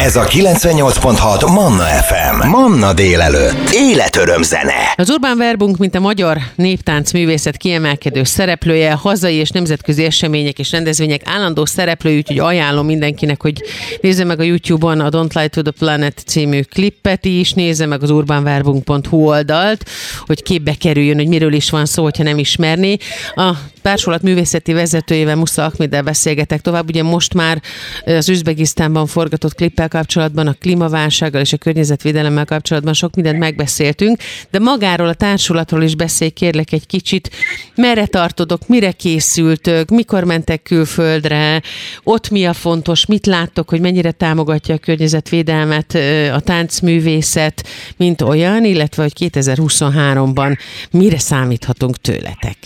Ez 0.00 0.16
a 0.16 0.24
98.6 0.24 1.52
Manna 1.52 1.84
FM. 1.84 2.48
Manna 2.48 2.92
délelőtt. 2.92 3.70
Életöröm 3.72 4.42
zene. 4.42 4.94
Az 4.96 5.10
Urbán 5.10 5.36
Verbunk, 5.38 5.76
mint 5.76 5.94
a 5.94 6.00
magyar 6.00 6.38
néptánc 6.54 7.12
művészet 7.12 7.56
kiemelkedő 7.56 8.24
szereplője, 8.24 8.92
hazai 8.92 9.34
és 9.34 9.50
nemzetközi 9.50 10.04
események 10.04 10.58
és 10.58 10.70
rendezvények 10.70 11.20
állandó 11.24 11.64
szereplői, 11.64 12.16
úgyhogy 12.16 12.38
ajánlom 12.38 12.86
mindenkinek, 12.86 13.42
hogy 13.42 13.62
nézze 14.00 14.24
meg 14.24 14.40
a 14.40 14.42
YouTube-on 14.42 15.00
a 15.00 15.08
Don't 15.08 15.34
Lie 15.34 15.48
to 15.48 15.62
the 15.62 15.72
Planet 15.78 16.22
című 16.26 16.60
klippet 16.60 17.24
is, 17.24 17.52
nézze 17.52 17.86
meg 17.86 18.02
az 18.02 18.10
Urbán 18.10 18.44
Verbunk 18.88 19.06
Hu 19.06 19.28
oldalt, 19.28 19.84
hogy 20.26 20.42
képbe 20.42 20.74
kerüljön, 20.74 21.16
hogy 21.16 21.28
miről 21.28 21.52
is 21.52 21.70
van 21.70 21.86
szó, 21.86 22.02
hogyha 22.02 22.22
nem 22.22 22.38
ismerné. 22.38 22.96
A 23.34 23.52
társulat 23.88 24.22
művészeti 24.22 24.72
vezetőjével 24.72 25.36
Musza 25.36 25.64
Akmiddel 25.64 26.02
beszélgetek 26.02 26.60
tovább. 26.60 26.88
Ugye 26.88 27.02
most 27.02 27.34
már 27.34 27.62
az 28.04 28.28
Üzbegisztánban 28.28 29.06
forgatott 29.06 29.54
klippel 29.54 29.88
kapcsolatban, 29.88 30.46
a 30.46 30.52
klímaválsággal 30.52 31.40
és 31.40 31.52
a 31.52 31.56
környezetvédelemmel 31.56 32.44
kapcsolatban 32.44 32.92
sok 32.92 33.14
mindent 33.14 33.38
megbeszéltünk, 33.38 34.20
de 34.50 34.58
magáról 34.58 35.08
a 35.08 35.14
társulatról 35.14 35.82
is 35.82 35.94
beszélj 35.94 36.30
kérlek 36.30 36.72
egy 36.72 36.86
kicsit. 36.86 37.30
Merre 37.74 38.06
tartodok, 38.06 38.68
mire 38.68 38.92
készültök, 38.92 39.90
mikor 39.90 40.24
mentek 40.24 40.62
külföldre, 40.62 41.62
ott 42.04 42.30
mi 42.30 42.46
a 42.46 42.52
fontos, 42.52 43.06
mit 43.06 43.26
láttok, 43.26 43.68
hogy 43.68 43.80
mennyire 43.80 44.10
támogatja 44.10 44.74
a 44.74 44.78
környezetvédelmet 44.78 45.94
a 46.32 46.40
táncművészet, 46.40 47.66
mint 47.96 48.22
olyan, 48.22 48.64
illetve 48.64 49.02
hogy 49.02 49.30
2023-ban 49.32 50.58
mire 50.90 51.18
számíthatunk 51.18 51.96
tőletek? 51.96 52.56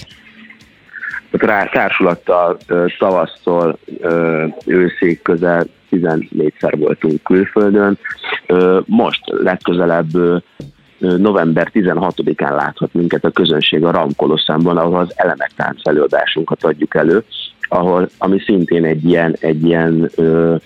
Rá 1.33 1.65
társulattal 1.65 2.59
tavasztól 2.99 3.79
őszig 4.67 5.23
közel 5.23 5.65
14-szer 5.91 6.75
voltunk 6.79 7.23
külföldön. 7.23 7.99
Most 8.85 9.21
legközelebb 9.27 10.11
november 10.99 11.71
16-án 11.75 12.55
láthat 12.55 12.95
minket 12.95 13.25
a 13.25 13.31
közönség 13.31 13.85
a 13.85 13.91
Ramkolosszánban, 13.91 14.77
ahol 14.77 14.99
az 14.99 15.13
elemek 15.17 15.51
tánc 15.57 15.87
előadásunkat 15.87 16.65
adjuk 16.65 16.95
elő, 16.95 17.25
ahol, 17.69 18.09
ami 18.19 18.41
szintén 18.41 18.85
egy 18.85 19.05
ilyen, 19.05 19.37
egy 19.41 19.65
ilyen 19.65 20.11
ö, 20.17 20.57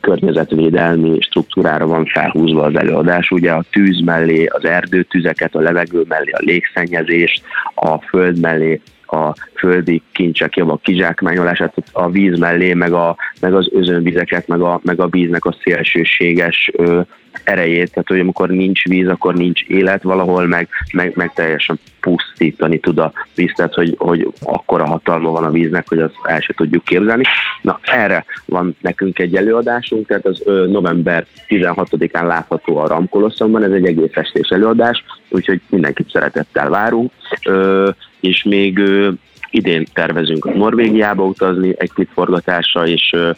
környezetvédelmi 0.00 1.20
struktúrára 1.20 1.86
van 1.86 2.04
felhúzva 2.04 2.62
az 2.62 2.76
előadás. 2.76 3.30
Ugye 3.30 3.52
a 3.52 3.64
tűz 3.70 4.00
mellé 4.04 4.46
az 4.46 4.64
erdőtüzeket, 4.64 5.54
a 5.54 5.60
levegő 5.60 6.04
mellé 6.08 6.30
a 6.30 6.42
légszennyezést, 6.44 7.42
a 7.74 7.98
föld 7.98 8.40
mellé 8.40 8.80
a 9.12 9.34
földi 9.54 10.02
kincsek 10.12 10.56
a 10.56 10.76
kizsákmányolását, 10.76 11.74
a 11.92 12.10
víz 12.10 12.38
mellé, 12.38 12.72
meg, 12.74 12.92
a, 12.92 13.16
meg 13.40 13.54
az 13.54 13.68
özönvizeket, 13.72 14.46
meg 14.46 14.60
a, 14.60 14.80
meg 14.82 15.00
a 15.00 15.08
víznek 15.08 15.44
a 15.44 15.56
szélsőséges 15.62 16.70
ö, 16.72 17.00
erejét, 17.44 17.90
tehát 17.92 18.08
hogy 18.08 18.18
amikor 18.18 18.48
nincs 18.48 18.84
víz, 18.84 19.08
akkor 19.08 19.34
nincs 19.34 19.62
élet 19.62 20.02
valahol, 20.02 20.46
meg, 20.46 20.68
meg, 20.92 21.12
meg 21.16 21.32
teljesen 21.34 21.78
pusztítani 22.00 22.78
tud 22.78 22.98
a 22.98 23.12
víz, 23.34 23.52
tehát 23.56 23.74
hogy, 23.74 23.94
hogy 23.98 24.28
akkora 24.42 24.86
hatalma 24.86 25.30
van 25.30 25.44
a 25.44 25.50
víznek, 25.50 25.88
hogy 25.88 25.98
azt 25.98 26.14
el 26.22 26.40
se 26.40 26.54
tudjuk 26.56 26.84
képzelni. 26.84 27.24
Na 27.62 27.78
erre 27.82 28.24
van 28.44 28.76
nekünk 28.80 29.18
egy 29.18 29.36
előadásunk, 29.36 30.06
tehát 30.06 30.26
az 30.26 30.42
ö, 30.44 30.66
november 30.66 31.26
16-án 31.48 32.26
látható 32.26 32.76
a 32.76 32.86
Ramkolosszonban, 32.86 33.62
ez 33.62 33.72
egy 33.72 33.86
egész 33.86 34.16
estés 34.16 34.48
előadás, 34.48 35.04
úgyhogy 35.28 35.60
mindenkit 35.68 36.10
szeretettel 36.10 36.68
várunk, 36.68 37.12
ö, 37.44 37.88
és 38.20 38.42
még 38.42 38.78
ö, 38.78 39.10
idén 39.50 39.86
tervezünk 39.92 40.54
Norvégiába 40.54 41.24
utazni 41.24 41.74
egy 41.76 41.92
klipforgatásra, 41.92 42.86
és 42.86 43.12
ö, 43.12 43.30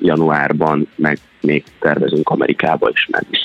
januárban 0.00 0.88
meg 0.94 1.18
még 1.40 1.64
tervezünk 1.80 2.28
Amerikába 2.28 2.90
is 2.92 3.08
menni. 3.10 3.38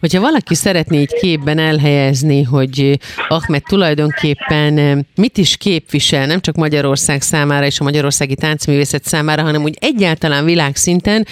Hogyha 0.00 0.20
valaki 0.20 0.54
szeretné 0.54 0.98
egy 0.98 1.14
képben 1.20 1.58
elhelyezni, 1.58 2.42
hogy 2.42 2.98
Ahmed 3.28 3.62
tulajdonképpen 3.62 5.06
mit 5.14 5.38
is 5.38 5.56
képvisel, 5.56 6.26
nem 6.26 6.40
csak 6.40 6.56
Magyarország 6.56 7.22
számára 7.22 7.66
és 7.66 7.80
a 7.80 7.84
magyarországi 7.84 8.34
táncművészet 8.34 9.04
számára, 9.04 9.42
hanem 9.42 9.62
úgy 9.62 9.76
egyáltalán 9.80 10.44
világszinten. 10.44 11.26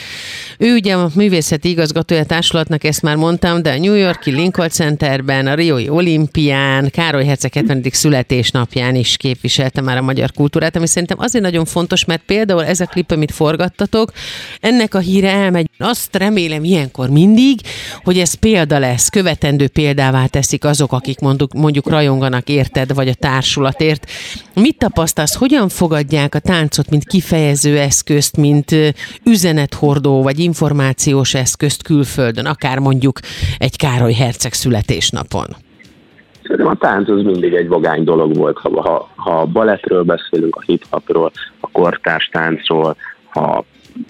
Ő 0.58 0.75
ugye 0.75 0.94
a 0.94 1.10
művészeti 1.14 1.68
igazgatója 1.68 2.25
társulatnak, 2.25 2.84
ezt 2.84 3.02
már 3.02 3.16
mondtam, 3.16 3.62
de 3.62 3.72
a 3.72 3.78
New 3.78 3.94
Yorki 3.94 4.30
Lincoln 4.30 4.68
Centerben, 4.68 5.46
a 5.46 5.54
Rioi 5.54 5.88
olimpián, 5.88 6.90
Károly 6.90 7.25
Herceg 7.25 7.52
70. 7.52 7.82
születésnapján 7.90 8.94
is 8.94 9.16
képviselte 9.16 9.80
már 9.80 9.96
a 9.96 10.02
magyar 10.02 10.32
kultúrát, 10.32 10.76
ami 10.76 10.86
szerintem 10.86 11.18
azért 11.20 11.44
nagyon 11.44 11.64
fontos, 11.64 12.04
mert 12.04 12.22
például 12.26 12.64
ez 12.64 12.80
a 12.80 12.86
klip, 12.86 13.10
amit 13.10 13.32
forgattatok, 13.32 14.12
ennek 14.60 14.94
a 14.94 14.98
híre 14.98 15.30
elmegy. 15.30 15.66
Azt 15.96 16.16
remélem 16.16 16.64
ilyenkor 16.64 17.08
mindig, 17.08 17.60
hogy 18.04 18.18
ez 18.18 18.34
példa 18.34 18.78
lesz, 18.78 19.08
követendő 19.08 19.68
példává 19.68 20.26
teszik 20.26 20.64
azok, 20.64 20.92
akik 20.92 21.18
mondjuk, 21.18 21.52
mondjuk 21.52 21.88
rajonganak 21.88 22.48
érted, 22.48 22.94
vagy 22.94 23.08
a 23.08 23.14
társulatért. 23.14 24.10
Mit 24.54 24.78
tapasztalsz, 24.78 25.34
hogyan 25.34 25.68
fogadják 25.68 26.34
a 26.34 26.38
táncot, 26.38 26.90
mint 26.90 27.04
kifejező 27.04 27.78
eszközt, 27.78 28.36
mint 28.36 28.74
üzenethordó, 29.24 30.22
vagy 30.22 30.38
információs 30.38 31.34
eszközt 31.34 31.82
külföldön, 31.82 32.46
akár 32.46 32.78
mondjuk 32.78 33.18
egy 33.58 33.76
Károly 33.76 34.12
Herceg 34.12 34.52
születésnapon? 34.52 35.46
Szerintem 36.42 36.66
a 36.66 36.74
tánc 36.74 37.08
az 37.08 37.22
mindig 37.22 37.54
egy 37.54 37.68
vagány 37.68 38.04
dolog 38.04 38.36
volt, 38.36 38.58
ha, 38.58 38.80
ha, 38.82 39.08
ha 39.14 39.40
a 39.40 39.46
balettről 39.46 40.02
beszélünk, 40.02 40.56
a 40.56 40.62
hip-hopról, 40.66 41.32
a 41.60 41.68
kortárs 41.72 42.28
táncról, 42.32 42.96
ha 43.28 43.64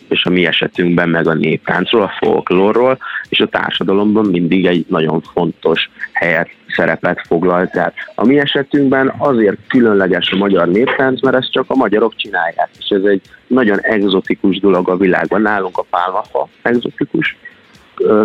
és 0.09 0.25
a 0.25 0.31
mi 0.31 0.47
esetünkben 0.47 1.09
meg 1.09 1.27
a 1.27 1.35
néptáncról, 1.35 2.03
a 2.03 2.13
folklórról, 2.19 2.99
és 3.29 3.41
a 3.41 3.47
társadalomban 3.47 4.27
mindig 4.27 4.67
egy 4.67 4.85
nagyon 4.89 5.21
fontos 5.21 5.91
helyet, 6.13 6.49
szerepet 6.77 7.21
foglalt 7.27 7.71
Tehát 7.71 7.95
a 8.15 8.25
mi 8.25 8.39
esetünkben 8.39 9.15
azért 9.19 9.57
különleges 9.69 10.31
a 10.31 10.37
magyar 10.37 10.69
néptánc, 10.69 11.23
mert 11.23 11.37
ezt 11.37 11.53
csak 11.53 11.65
a 11.69 11.75
magyarok 11.75 12.17
csinálják, 12.17 12.69
és 12.79 12.89
ez 12.89 13.03
egy 13.03 13.21
nagyon 13.47 13.81
egzotikus 13.81 14.61
dolog 14.61 14.89
a 14.89 14.97
világban. 14.97 15.43
Nálunk 15.43 15.79
a 15.79 15.87
pálmafa 15.91 16.49
egzotikus, 16.63 17.37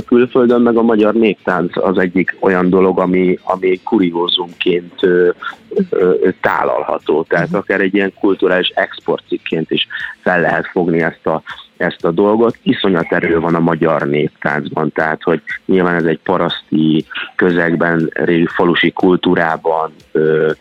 külföldön, 0.05 0.61
meg 0.61 0.77
a 0.77 0.81
magyar 0.81 1.13
néptánc 1.13 1.77
az 1.77 1.97
egyik 1.97 2.35
olyan 2.39 2.69
dolog, 2.69 2.99
ami, 2.99 3.39
ami 3.43 3.79
kuriózumként 3.83 4.93
tálalható. 6.41 7.23
Tehát 7.23 7.47
mhm. 7.47 7.57
akár 7.57 7.81
egy 7.81 7.93
ilyen 7.93 8.13
kulturális 8.19 8.67
exportcikként 8.67 9.71
is 9.71 9.87
fel 10.21 10.41
lehet 10.41 10.67
fogni 10.67 11.01
ezt 11.01 11.27
a, 11.27 11.41
ezt 11.77 12.05
a 12.05 12.11
dolgot. 12.11 12.57
Iszonyat 12.63 13.11
erő 13.11 13.39
van 13.39 13.55
a 13.55 13.59
magyar 13.59 14.07
néptáncban, 14.07 14.91
tehát 14.91 15.23
hogy 15.23 15.41
nyilván 15.65 15.95
ez 15.95 16.05
egy 16.05 16.19
paraszti 16.23 17.05
közegben, 17.35 18.11
falusi 18.45 18.91
kultúrában 18.91 19.93
ö, 20.11 20.51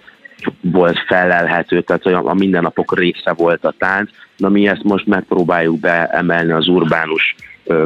volt 0.61 0.99
felelhető, 1.07 1.81
tehát 1.81 2.03
hogy 2.03 2.13
a 2.13 2.35
mindennapok 2.35 2.99
része 2.99 3.33
volt 3.33 3.65
a 3.65 3.75
tánc, 3.79 4.11
na 4.37 4.49
mi 4.49 4.69
ezt 4.69 4.83
most 4.83 5.07
megpróbáljuk 5.07 5.81
beemelni 5.81 6.53
az 6.53 6.69
urbánus 6.69 7.35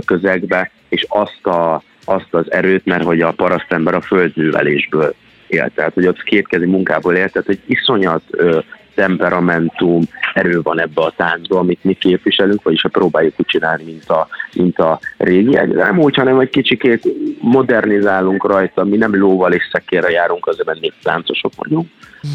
közegbe, 0.05 0.71
és 0.89 1.07
azt, 1.09 1.47
a, 1.47 1.83
azt 2.05 2.35
az 2.35 2.53
erőt, 2.53 2.85
mert 2.85 3.05
hogy 3.05 3.21
a 3.21 3.33
parasztember 3.33 3.95
a 3.95 4.01
földművelésből 4.01 5.15
élt, 5.47 5.73
tehát 5.75 5.95
hogy 5.95 6.07
ott 6.07 6.23
kétkezi 6.23 6.67
munkából 6.67 7.15
élt, 7.15 7.33
tehát 7.33 7.47
hogy 7.47 7.61
iszonyat 7.67 8.23
ö, 8.31 8.59
temperamentum, 8.95 10.03
erő 10.35 10.63
van 10.63 10.81
ebbe 10.81 11.03
a 11.03 11.13
táncba, 11.17 11.59
amit 11.59 11.85
mi 11.85 11.93
képviselünk, 11.93 12.63
vagyis 12.63 12.81
ha 12.81 12.89
próbáljuk 12.89 13.35
úgy 13.37 13.47
csinálni, 13.47 13.85
mint 13.85 14.09
a, 14.09 14.29
mint 14.55 14.79
a 14.79 15.01
régi. 15.17 15.55
Nem 15.55 15.99
úgy, 15.99 16.15
hanem 16.15 16.39
egy 16.39 16.51
kicsikét 16.51 17.09
modernizálunk 17.41 18.47
rajta, 18.47 18.85
mi 18.85 18.97
nem 18.97 19.17
lóval 19.17 19.53
és 19.53 19.63
szekérre 19.73 20.11
járunk, 20.11 20.47
azért 20.47 20.67
mert 20.67 20.81
néptáncosok 20.81 21.53
vagyunk, 21.57 21.89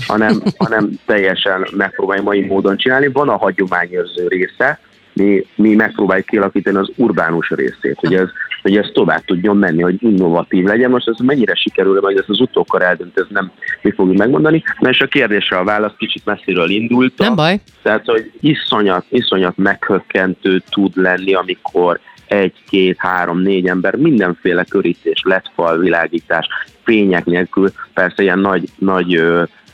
hanem, 0.07 0.41
hanem 0.57 0.89
teljesen 1.05 1.67
megpróbáljuk 1.71 2.25
mai 2.25 2.45
módon 2.45 2.77
csinálni. 2.77 3.07
Van 3.07 3.29
a 3.29 3.37
hagyományőrző 3.37 4.27
része, 4.27 4.79
mi, 5.19 5.45
mi 5.55 5.75
megpróbáljuk 5.75 6.25
kialakítani 6.25 6.77
az 6.77 6.91
urbánus 6.95 7.49
részét, 7.49 7.95
hogy 7.95 8.13
ez, 8.13 8.27
hogy 8.61 8.77
ez 8.77 8.89
tovább 8.93 9.25
tudjon 9.25 9.57
menni, 9.57 9.81
hogy 9.81 10.03
innovatív 10.03 10.65
legyen. 10.65 10.89
Most 10.89 11.07
ez 11.07 11.17
mennyire 11.17 11.55
sikerül, 11.55 11.99
majd 12.01 12.17
ezt 12.17 12.29
az 12.29 12.39
utókor 12.39 12.81
eldönt, 12.81 13.17
ez 13.17 13.25
nem 13.29 13.51
mi 13.81 13.91
fogjuk 13.91 14.17
megmondani. 14.17 14.63
Na 14.79 14.89
és 14.89 15.01
a 15.01 15.07
kérdésre 15.07 15.57
a 15.57 15.63
válasz 15.63 15.93
kicsit 15.97 16.25
messziről 16.25 16.69
indult. 16.69 17.17
Nem 17.17 17.35
baj. 17.35 17.59
Tehát, 17.81 18.05
hogy 18.05 18.31
iszonyat, 18.39 19.05
iszonyat 19.09 19.57
meghökkentő 19.57 20.63
tud 20.69 20.91
lenni, 20.95 21.33
amikor 21.33 21.99
egy, 22.27 22.53
két, 22.69 22.95
három, 22.97 23.39
négy 23.39 23.67
ember, 23.67 23.95
mindenféle 23.95 24.63
körítés, 24.63 25.21
letfal, 25.23 25.77
világítás, 25.77 26.47
fények 26.83 27.25
nélkül, 27.25 27.71
persze 27.93 28.23
ilyen 28.23 28.39
nagy, 28.39 28.63
nagy 28.77 29.21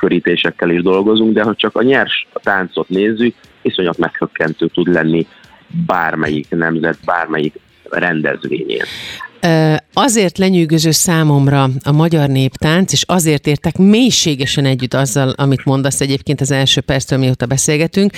körítésekkel 0.05 0.69
is 0.69 0.81
dolgozunk, 0.81 1.33
de 1.33 1.43
ha 1.43 1.55
csak 1.55 1.75
a 1.75 1.83
nyers 1.83 2.27
táncot 2.33 2.89
nézzük, 2.89 3.35
iszonyat 3.61 3.97
meghökkentő 3.97 4.67
tud 4.67 4.87
lenni 4.87 5.27
bármelyik 5.85 6.49
nemzet, 6.49 6.97
bármelyik 7.05 7.53
rendezvényén. 7.89 8.85
Azért 9.93 10.37
lenyűgöző 10.37 10.91
számomra 10.91 11.69
a 11.83 11.91
magyar 11.91 12.29
néptánc, 12.29 12.91
és 12.91 13.03
azért 13.07 13.47
értek 13.47 13.77
mélységesen 13.77 14.65
együtt 14.65 14.93
azzal, 14.93 15.29
amit 15.29 15.65
mondasz 15.65 16.01
egyébként 16.01 16.41
az 16.41 16.51
első 16.51 16.81
perctől, 16.81 17.19
mióta 17.19 17.45
beszélgetünk, 17.45 18.11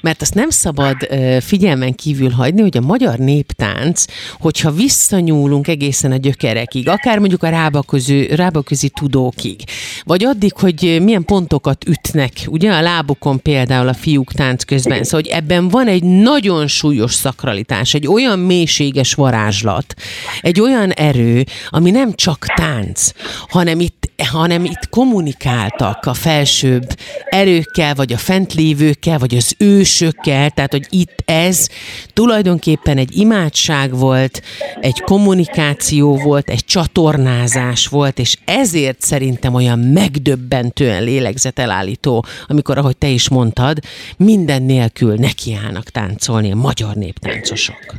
mert 0.00 0.22
azt 0.22 0.34
nem 0.34 0.50
szabad 0.50 0.96
figyelmen 1.40 1.94
kívül 1.94 2.30
hagyni, 2.30 2.60
hogy 2.60 2.76
a 2.76 2.80
magyar 2.80 3.18
néptánc, 3.18 4.04
hogyha 4.38 4.70
visszanyúlunk 4.70 5.68
egészen 5.68 6.12
a 6.12 6.16
gyökerekig, 6.16 6.88
akár 6.88 7.18
mondjuk 7.18 7.42
a 7.42 7.48
rábaközi, 7.48 8.34
rábaközi 8.34 8.88
tudókig, 8.88 9.60
vagy 10.04 10.24
addig, 10.24 10.52
hogy 10.52 10.98
milyen 11.02 11.24
pontokat 11.24 11.88
ütnek, 11.88 12.32
ugye 12.46 12.72
a 12.72 12.80
lábukon 12.80 13.42
például 13.42 13.88
a 13.88 13.94
fiúk 13.94 14.32
tánc 14.32 14.64
közben, 14.64 15.04
szóval 15.04 15.20
hogy 15.20 15.30
ebben 15.30 15.68
van 15.68 15.86
egy 15.86 16.02
nagyon 16.02 16.66
súlyos 16.66 17.14
szakralitás, 17.14 17.94
egy 17.94 18.06
olyan 18.06 18.38
mélységes 18.38 19.14
varázslat, 19.14 19.94
egy 20.40 20.60
olyan 20.60 20.73
erő, 20.90 21.44
ami 21.68 21.90
nem 21.90 22.12
csak 22.14 22.46
tánc, 22.56 23.10
hanem 23.48 23.80
itt, 23.80 24.10
hanem 24.30 24.64
itt 24.64 24.88
kommunikáltak 24.90 26.06
a 26.06 26.14
felsőbb 26.14 26.96
erőkkel, 27.28 27.94
vagy 27.94 28.12
a 28.12 28.16
fentlévőkkel, 28.16 29.18
vagy 29.18 29.36
az 29.36 29.54
ősökkel, 29.58 30.50
tehát 30.50 30.72
hogy 30.72 30.86
itt 30.90 31.22
ez 31.24 31.68
tulajdonképpen 32.12 32.98
egy 32.98 33.16
imádság 33.16 33.96
volt, 33.96 34.42
egy 34.80 35.00
kommunikáció 35.00 36.16
volt, 36.16 36.48
egy 36.48 36.64
csatornázás 36.64 37.86
volt, 37.86 38.18
és 38.18 38.36
ezért 38.44 39.00
szerintem 39.00 39.54
olyan 39.54 39.78
megdöbbentően 39.78 41.02
lélegzetelállító, 41.02 42.24
amikor, 42.46 42.78
ahogy 42.78 42.96
te 42.96 43.08
is 43.08 43.28
mondtad, 43.28 43.78
minden 44.16 44.62
nélkül 44.62 45.14
nekiállnak 45.14 45.84
táncolni 45.84 46.52
a 46.52 46.56
magyar 46.56 46.94
néptáncosok. 46.94 47.94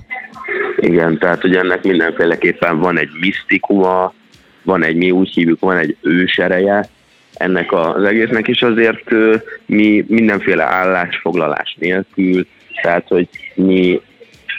Igen, 0.77 1.17
tehát 1.17 1.41
hogy 1.41 1.55
ennek 1.55 1.83
mindenféleképpen 1.83 2.79
van 2.79 2.97
egy 2.97 3.09
misztikuma, 3.19 4.13
van 4.63 4.83
egy, 4.83 4.95
mi 4.95 5.11
úgy 5.11 5.29
hívjuk, 5.33 5.59
van 5.59 5.77
egy 5.77 5.97
ősereje 6.01 6.89
ennek 7.33 7.71
az 7.71 8.03
egésznek, 8.03 8.47
és 8.47 8.61
azért 8.61 9.11
mi 9.65 10.05
mindenféle 10.07 10.63
állásfoglalás 10.63 11.75
nélkül, 11.79 12.47
tehát 12.81 13.07
hogy 13.07 13.27
mi 13.53 14.01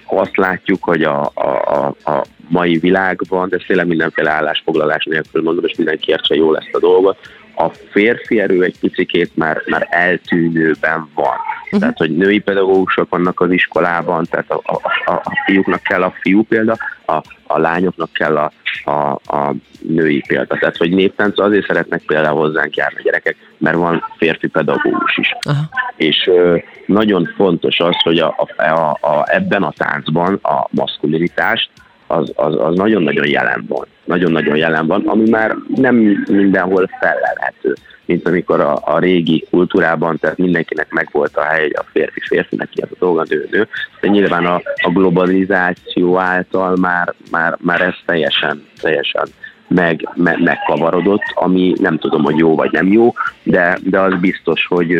azt 0.06 0.36
látjuk, 0.36 0.84
hogy 0.84 1.02
a, 1.02 1.30
a, 1.34 1.48
a, 1.50 2.10
a 2.10 2.24
mai 2.48 2.78
világban, 2.78 3.48
de 3.48 3.56
tényleg 3.66 3.86
mindenféle 3.86 4.30
állásfoglalás 4.30 5.04
nélkül 5.04 5.42
mondom, 5.42 5.64
és 5.64 5.76
mindenki 5.76 6.10
értse 6.10 6.34
jól 6.34 6.58
ezt 6.58 6.74
a 6.74 6.78
dolgot, 6.78 7.18
a 7.56 7.68
férfi 7.90 8.40
erő 8.40 8.62
egy 8.62 8.78
picikét 8.78 9.30
már, 9.34 9.62
már 9.66 9.86
eltűnőben 9.90 11.08
van. 11.14 11.36
Uh-huh. 11.64 11.80
Tehát, 11.80 11.98
hogy 11.98 12.16
női 12.16 12.38
pedagógusok 12.38 13.08
vannak 13.08 13.40
az 13.40 13.50
iskolában, 13.50 14.24
tehát 14.30 14.50
a, 14.50 14.60
a, 14.64 14.80
a, 15.10 15.20
a 15.24 15.25
fiúknak 15.46 15.82
kell 15.82 16.02
a 16.02 16.14
fiú 16.20 16.42
példa, 16.42 16.76
a, 17.06 17.22
a 17.46 17.58
lányoknak 17.58 18.12
kell 18.12 18.36
a, 18.36 18.52
a, 18.84 19.20
a 19.36 19.54
női 19.80 20.22
példa. 20.26 20.56
Tehát, 20.58 20.76
hogy 20.76 20.90
néptánc 20.90 21.38
azért 21.38 21.66
szeretnek 21.66 22.02
például 22.06 22.38
hozzánk 22.38 22.76
járni 22.76 22.98
a 22.98 23.02
gyerekek, 23.02 23.36
mert 23.58 23.76
van 23.76 24.04
férfi 24.16 24.46
pedagógus 24.46 25.16
is. 25.16 25.34
Uh-huh. 25.46 25.64
És 25.96 26.26
ö, 26.26 26.56
nagyon 26.86 27.32
fontos 27.36 27.80
az, 27.80 27.96
hogy 28.02 28.18
a, 28.18 28.48
a, 28.56 28.62
a, 28.62 28.90
a, 29.00 29.24
ebben 29.26 29.62
a 29.62 29.72
táncban 29.76 30.38
a 30.42 30.66
maszkulinitást 30.70 31.70
az, 32.06 32.32
az, 32.34 32.54
az 32.58 32.76
nagyon-nagyon 32.76 33.28
jelen 33.28 33.64
van. 33.68 33.86
Nagyon-nagyon 34.04 34.56
jelen 34.56 34.86
van, 34.86 35.02
ami 35.06 35.28
már 35.30 35.56
nem 35.74 35.96
mindenhol 36.28 36.90
felelhető, 37.00 37.74
mint 38.04 38.28
amikor 38.28 38.60
a, 38.60 38.78
a 38.84 38.98
régi 38.98 39.46
kultúrában, 39.50 40.18
tehát 40.18 40.38
mindenkinek 40.38 40.90
megvolt 40.90 41.36
a 41.36 41.42
hely, 41.42 41.68
a 41.68 41.84
férfi 41.92 42.20
férfinek 42.20 42.68
ilyen 42.72 42.88
a 42.92 42.96
dolga, 42.98 43.24
nő, 43.28 43.68
de 44.00 44.08
nyilván 44.08 44.46
a, 44.46 44.60
a 44.82 44.90
globalizáció 44.90 46.18
által 46.18 46.76
már, 46.76 47.14
már, 47.30 47.56
már 47.60 47.80
ez 47.80 47.94
teljesen, 48.06 48.66
teljesen 48.80 49.26
meg, 49.68 50.08
me, 50.14 50.36
megkavarodott, 50.38 51.24
ami 51.34 51.74
nem 51.80 51.98
tudom, 51.98 52.22
hogy 52.22 52.36
jó 52.36 52.54
vagy 52.54 52.72
nem 52.72 52.92
jó, 52.92 53.12
de, 53.42 53.78
de 53.82 54.00
az 54.00 54.14
biztos, 54.20 54.66
hogy, 54.66 54.98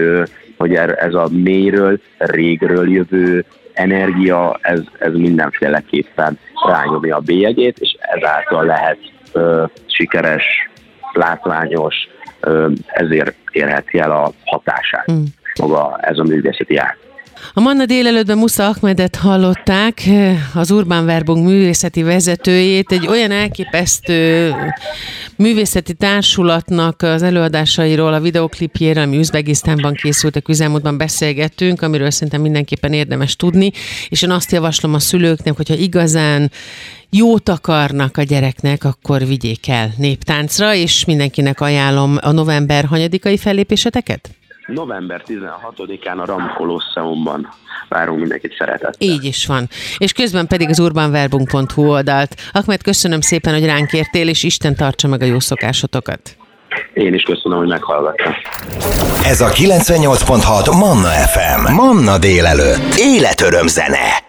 hogy 0.57 0.75
er, 0.75 0.97
ez 0.99 1.15
a 1.15 1.29
mélyről, 1.31 2.01
régről 2.19 2.91
jövő 2.91 3.45
energia, 3.77 4.59
ez, 4.63 4.81
ez 4.99 5.13
mindenféleképpen 5.13 6.39
rányomja 6.67 7.17
a 7.17 7.21
bélyegét, 7.21 7.79
és 7.79 7.97
ezáltal 8.01 8.65
lehet 8.65 8.99
ö, 9.33 9.65
sikeres, 9.87 10.45
látványos, 11.13 11.95
ö, 12.41 12.71
ezért 12.87 13.37
érheti 13.51 13.99
el 13.99 14.11
a 14.11 14.33
hatását 14.45 15.13
mm. 15.13 15.23
maga 15.61 15.99
ez 16.01 16.19
a 16.19 16.23
művészeti 16.23 16.77
át. 16.77 17.06
A 17.55 17.61
Manna 17.61 17.87
délelőttben 17.87 18.39
Musza 18.39 18.67
Ahmedet 18.67 19.17
hallották, 19.17 20.03
az 20.55 20.71
Urban 20.71 21.05
Verbung 21.05 21.47
művészeti 21.47 22.03
vezetőjét, 22.03 22.93
egy 22.93 23.07
olyan 23.07 23.31
elképesztő 23.31 24.55
művészeti 25.37 25.95
társulatnak 25.95 27.03
az 27.03 27.23
előadásairól, 27.23 28.15
a 28.15 28.21
videoklipjéről, 28.21 29.03
ami 29.03 29.17
Üzbegisztánban 29.17 29.95
készült, 29.95 30.37
a 30.37 30.41
közelmúltban 30.41 30.97
beszélgettünk, 30.97 31.83
amiről 31.83 32.11
szerintem 32.11 32.41
mindenképpen 32.41 32.93
érdemes 32.93 33.37
tudni, 33.37 33.73
és 34.09 34.23
én 34.23 34.31
azt 34.31 34.53
javaslom 34.53 34.95
a 34.95 34.99
szülőknek, 34.99 35.57
hogyha 35.57 35.75
igazán 35.75 36.51
jót 37.11 37.49
akarnak 37.49 38.17
a 38.17 38.23
gyereknek, 38.23 38.85
akkor 38.85 39.27
vigyék 39.27 39.69
el 39.69 39.95
néptáncra, 39.97 40.75
és 40.75 41.05
mindenkinek 41.05 41.61
ajánlom 41.61 42.19
a 42.21 42.31
november 42.31 42.85
hanyadikai 42.85 43.37
fellépéseteket? 43.37 44.31
November 44.67 45.23
16-án 45.27 46.19
a 46.19 46.25
Ram 46.25 46.53
Colosseumban 46.57 47.49
várunk 47.89 48.21
mindenkit 48.21 48.55
szeretettel. 48.59 48.93
Így 48.99 49.25
is 49.25 49.47
van. 49.47 49.69
És 49.99 50.13
közben 50.13 50.47
pedig 50.47 50.69
az 50.69 50.79
urbanverbunk.hu 50.79 51.89
oldalt. 51.89 52.35
Ahmed, 52.53 52.83
köszönöm 52.83 53.21
szépen, 53.21 53.53
hogy 53.53 53.65
ránk 53.65 53.93
értél, 53.93 54.29
és 54.29 54.43
Isten 54.43 54.77
tartsa 54.77 55.09
meg 55.09 55.23
a 55.23 55.25
jó 55.25 55.41
szokásotokat. 55.41 56.37
Én 56.95 57.15
is 57.15 57.23
köszönöm, 57.23 57.59
hogy 57.59 57.69
meghallgattam. 57.69 58.33
Ez 59.25 59.41
a 59.41 59.49
98.6 59.49 60.79
Manna 60.79 61.09
FM. 61.09 61.73
Manna 61.73 62.19
délelőtt. 62.19 62.95
Életöröm 62.99 63.67
zene. 63.67 64.26